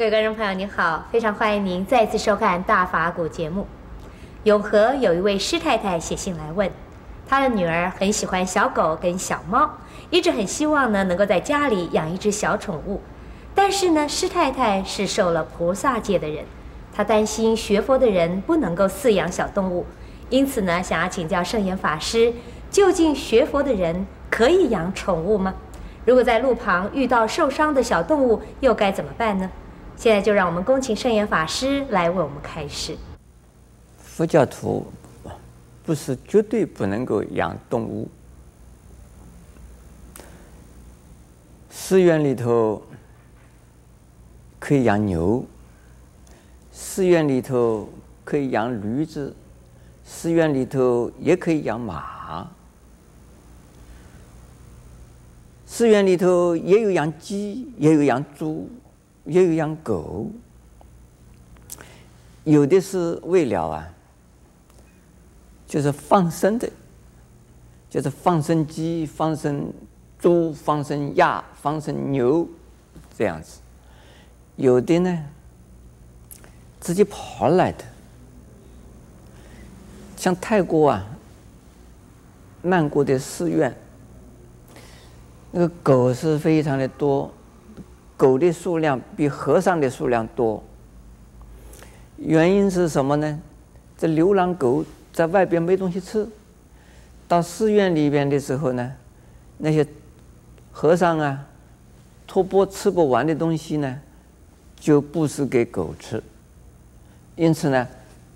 [0.00, 3.66] 各位观众朋友，您好，非常欢迎您再次收看《大法古》节目。
[4.44, 6.70] 永和有一位师太太写信来问，
[7.28, 9.70] 她的女儿很喜欢小狗跟小猫，
[10.08, 13.02] 一直很希望呢能够在家里养一只小宠物。
[13.54, 16.46] 但是呢，师太太是受了菩萨戒的人，
[16.94, 19.84] 她担心学佛的人不能够饲养小动物，
[20.30, 22.32] 因此呢，想要请教圣严法师，
[22.70, 25.54] 究竟学佛的人可以养宠物吗？
[26.06, 29.50] 如果在路旁遇到受伤的小动物，又该怎么办呢？
[30.00, 32.96] 现在就让我们恭请圣严法师来为我们开示。
[33.98, 34.90] 佛教徒
[35.84, 38.08] 不是绝对不能够养动物。
[41.68, 42.82] 寺院里头
[44.58, 45.44] 可以养牛，
[46.72, 47.86] 寺院里头
[48.24, 49.36] 可以养驴子，
[50.02, 52.50] 寺院里头也可以养马，
[55.66, 58.66] 寺院里头也有养鸡，也有养猪。
[59.24, 60.30] 也有养狗，
[62.44, 63.88] 有的是为了啊，
[65.66, 66.68] 就是放生的，
[67.88, 69.72] 就是放生鸡、放生
[70.18, 72.48] 猪、放生鸭、放生牛
[73.16, 73.60] 这样子。
[74.56, 75.24] 有的呢，
[76.80, 77.84] 自己跑来的，
[80.16, 81.06] 像泰国啊，
[82.62, 83.74] 曼谷的寺院，
[85.50, 87.32] 那个狗是非常的多。
[88.20, 90.62] 狗的数量比和尚的数量多，
[92.18, 93.40] 原因是什么呢？
[93.96, 96.28] 这流浪狗在外边没东西吃，
[97.26, 98.92] 到寺院里边的时候呢，
[99.56, 99.86] 那些
[100.70, 101.46] 和尚啊，
[102.26, 103.98] 托钵吃不完的东西呢，
[104.78, 106.22] 就布施给狗吃。
[107.36, 107.88] 因此呢，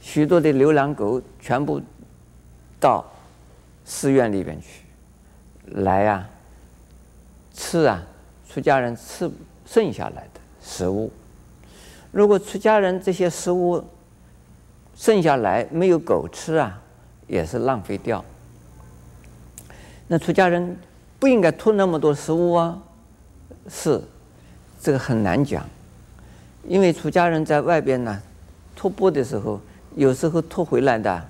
[0.00, 1.82] 许多的流浪狗全部
[2.78, 3.04] 到
[3.84, 4.84] 寺院里边去，
[5.82, 6.30] 来啊，
[7.52, 8.00] 吃啊，
[8.48, 9.28] 出家人吃。
[9.72, 11.10] 剩下来的食物，
[12.10, 13.82] 如果出家人这些食物
[14.94, 16.78] 剩下来没有狗吃啊，
[17.26, 18.22] 也是浪费掉。
[20.08, 20.76] 那出家人
[21.18, 22.82] 不应该吐那么多食物啊，
[23.66, 24.02] 是
[24.78, 25.66] 这个很难讲，
[26.68, 28.20] 因为出家人在外边呢，
[28.76, 29.58] 托钵的时候，
[29.96, 31.26] 有时候托回来的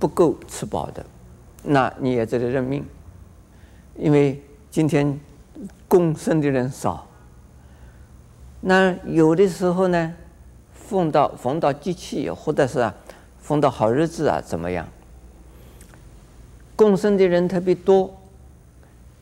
[0.00, 1.06] 不够吃饱的，
[1.62, 2.84] 那你也只得认命，
[3.96, 4.42] 因为
[4.72, 5.20] 今天
[5.86, 7.06] 供生的人少。
[8.62, 10.12] 那有的时候呢，
[10.72, 12.92] 逢到逢到机器，或者是啊，
[13.38, 14.88] 逢到好日子啊，怎么样？
[16.74, 18.12] 共生的人特别多，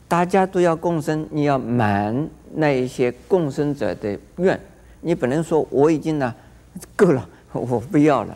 [0.07, 4.59] 大家都要共生，你要满那一些共生者的愿，
[5.01, 6.33] 你不能说我已经呢
[6.95, 8.35] 够了，我不要了，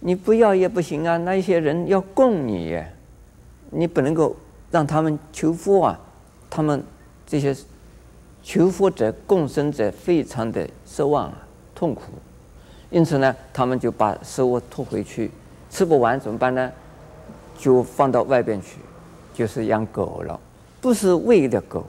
[0.00, 2.80] 你不要也不行啊，那一些人要供你，
[3.70, 4.36] 你不能够
[4.70, 5.98] 让他们求福啊，
[6.48, 6.84] 他们
[7.26, 7.56] 这些。
[8.42, 12.04] 求佛者、共生者非常的失望啊，痛苦，
[12.90, 15.30] 因此呢，他们就把食物拖回去，
[15.70, 16.72] 吃不完怎么办呢？
[17.58, 18.78] 就放到外边去，
[19.34, 20.38] 就是养狗了，
[20.80, 21.84] 不是喂的狗，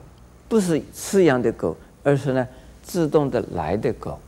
[0.48, 2.46] 不是饲养的狗，而是呢
[2.82, 4.18] 自动的来的狗。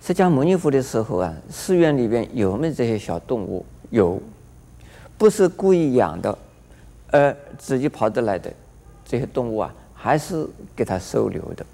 [0.00, 3.66] 释迦牟尼佛的时候啊，寺院里边有没有这些小动物？
[3.90, 4.22] 有，
[5.18, 6.38] 不是故意养的，
[7.10, 8.52] 而自己跑得来的
[9.04, 9.74] 这些动物啊。
[10.06, 11.66] 还是给他收留的。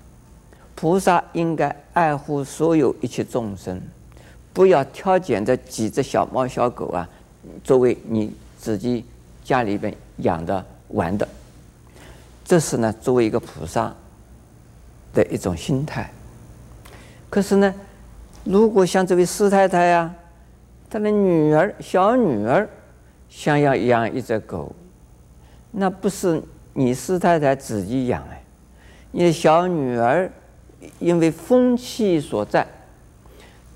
[0.75, 3.78] 菩萨应该爱护所有一切众生，
[4.54, 7.06] 不要挑拣这几只小猫小狗啊，
[7.62, 9.04] 作为你自己
[9.44, 11.28] 家里边养的玩的。
[12.42, 13.94] 这是呢，作为一个菩萨
[15.12, 16.10] 的一种心态。
[17.28, 17.75] 可是呢，
[18.44, 20.10] 如果像这位师太太呀、
[20.89, 22.66] 她的女儿小女儿
[23.28, 24.74] 想要养一只狗，
[25.71, 26.42] 那不是。
[26.74, 28.42] 你师太太自己养哎，
[29.10, 30.30] 你的小女儿
[30.98, 32.66] 因为风气所在，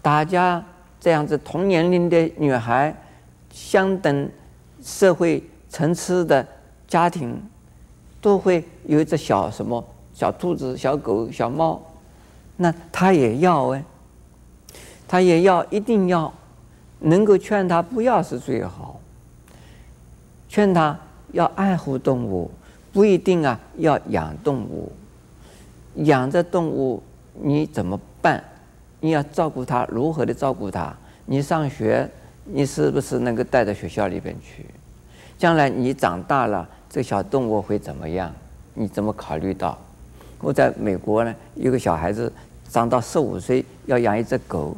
[0.01, 0.65] 大家
[0.99, 2.95] 这样子同年龄的女孩，
[3.51, 4.31] 相等
[4.83, 6.47] 社会层次的
[6.89, 7.41] 家庭，
[8.21, 9.85] 都会有一只小什么
[10.15, 11.81] 小兔子、小狗、小猫，
[12.57, 13.85] 那她也要哎，
[15.07, 16.33] 她也要，一定要，
[17.01, 18.99] 能够劝她不要是最好，
[20.49, 20.99] 劝她
[21.33, 22.51] 要爱护动物。
[22.97, 24.91] 不一定啊，要养动物，
[25.97, 27.03] 养着动物
[27.35, 28.43] 你怎么办？
[29.01, 30.97] 你要照顾它，如何的照顾它？
[31.27, 32.09] 你上学，
[32.45, 34.65] 你是不是能够带到学校里边去？
[35.37, 38.33] 将来你长大了，这小动物会怎么样？
[38.73, 39.77] 你怎么考虑到？
[40.41, 42.33] 我在美国呢，有个小孩子
[42.71, 44.75] 长到十五岁要养一只狗，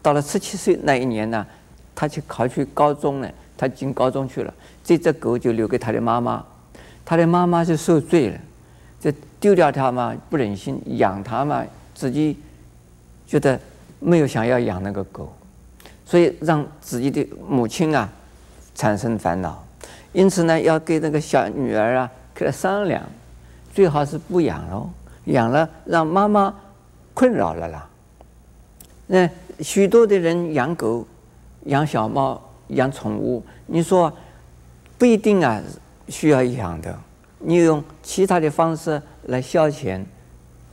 [0.00, 1.46] 到了十七岁那一年呢，
[1.94, 6.42] 他去考去高中呢，他进高中去了，这只狗就留给他的妈妈。
[7.10, 8.38] 他的妈妈就受罪了，
[9.00, 12.38] 就丢掉他嘛，不忍心养他嘛，自己
[13.26, 13.58] 觉得
[13.98, 15.34] 没有想要养那个狗，
[16.06, 18.08] 所以让自己的母亲啊
[18.76, 19.60] 产生烦恼。
[20.12, 23.02] 因此呢，要给那个小女儿啊，给她商量，
[23.74, 24.88] 最好是不养喽，
[25.24, 26.54] 养了让妈妈
[27.12, 27.88] 困扰了啦。
[29.08, 29.28] 那
[29.58, 31.04] 许多的人养狗、
[31.64, 34.16] 养小猫、养宠物，你说
[34.96, 35.60] 不一定啊
[36.10, 36.98] 需要养的，
[37.38, 40.04] 你用其他的方式来消遣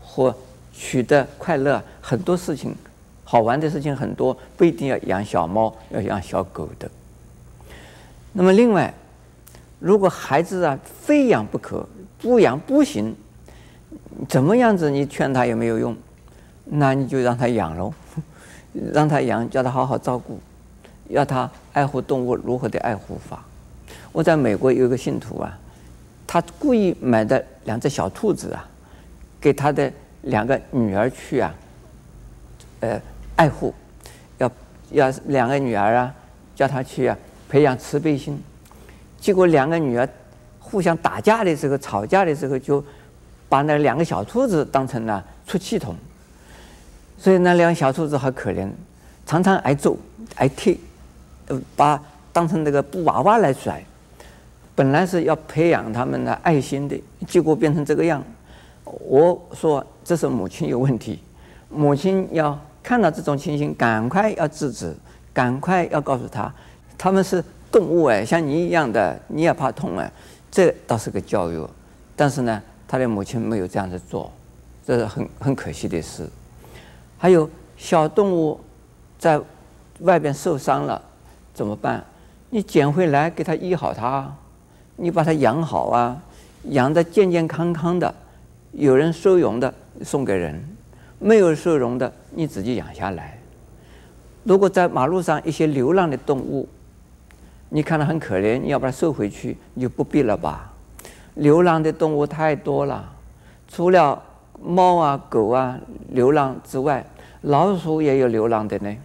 [0.02, 0.36] 或
[0.74, 2.76] 取得快乐，很多事情
[3.24, 6.90] 好玩的事情很多，不一定要养小猫，要养小狗的。
[8.34, 8.94] 那么另外。
[9.80, 11.88] 如果孩子啊非养不可，
[12.18, 13.16] 不养不行，
[14.28, 15.96] 怎么样子你劝他也没有用，
[16.66, 17.94] 那你就让他养喽，
[18.92, 20.40] 让他养，叫他好好照顾，
[21.10, 23.46] 要他爱护动物，如何的爱护法？
[24.18, 25.56] 我在美国有个信徒啊，
[26.26, 28.68] 他故意买的两只小兔子啊，
[29.40, 29.94] 给他的
[30.24, 31.54] 两个女儿去啊，
[32.80, 33.00] 呃，
[33.36, 33.72] 爱护，
[34.40, 34.52] 要
[34.90, 36.12] 要两个女儿啊，
[36.56, 37.16] 叫他去啊，
[37.48, 38.42] 培养慈悲心。
[39.20, 40.10] 结果两个女儿
[40.60, 42.84] 互相打架的时候，吵架的时候，就
[43.48, 45.96] 把那两个小兔子当成了出气筒，
[47.20, 48.68] 所以那两个小兔子好可怜，
[49.28, 49.96] 常常挨揍
[50.38, 50.80] 挨踢，
[51.50, 52.04] 呃把
[52.34, 53.80] 当成那个布娃娃来甩。
[54.78, 58.24] 本来是要培养他们的爱心的，结果变成这个样。
[58.86, 61.20] 我说这是母亲有问题，
[61.68, 64.96] 母亲要看到这种情形，赶快要制止，
[65.34, 66.54] 赶快要告诉他，
[66.96, 67.44] 他们是。
[67.70, 70.10] 动物哎，像你一样的，你也怕痛哎，
[70.50, 71.62] 这倒是个教育，
[72.16, 74.32] 但是呢，他的母亲没有这样子做，
[74.86, 76.26] 这是很很可惜的事。
[77.18, 78.58] 还有小动物
[79.20, 79.40] 在
[80.00, 81.00] 外边受伤了
[81.54, 82.02] 怎么办？
[82.50, 84.34] 你捡回来给它医好它，
[84.98, 86.22] 你把它养好啊，
[86.70, 88.14] 养得健健康康的，
[88.72, 89.74] 有人收容的
[90.04, 90.62] 送给人，
[91.20, 93.40] 没有收容的你自己养下来。
[94.44, 96.68] 如果在马路上一些流浪的动物，
[97.70, 100.74] 你看它很可怜，你要把它收回去，你就不必了吧？
[101.36, 103.14] 流浪的动物太多了，
[103.68, 104.20] 除了
[104.60, 105.80] 猫啊、狗啊
[106.10, 107.06] 流浪之外，
[107.42, 108.96] 老鼠也有流浪的呢，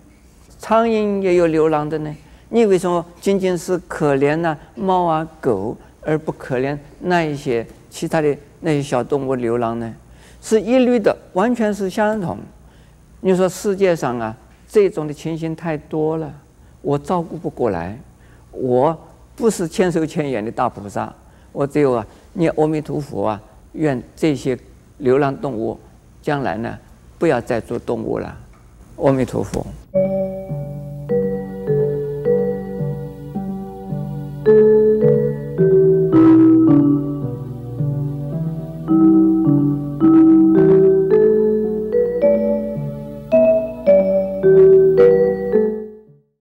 [0.58, 2.16] 苍蝇也有流浪的呢。
[2.54, 9.94] 你为什么仅仅是可怜呢猫啊、狗，而不可怜那一些其他的那些小动物流浪呢？
[10.42, 12.36] 是一律的，完全是相同。
[13.22, 14.36] 你说世界上啊，
[14.68, 16.30] 这种的情形太多了，
[16.82, 17.98] 我照顾不过来。
[18.50, 18.94] 我
[19.34, 21.10] 不是千手千眼的大菩萨，
[21.52, 23.40] 我只有啊念阿弥陀佛啊，
[23.72, 24.58] 愿这些
[24.98, 25.80] 流浪动物
[26.20, 26.78] 将来呢
[27.18, 28.36] 不要再做动物了。
[28.96, 29.64] 阿弥陀佛。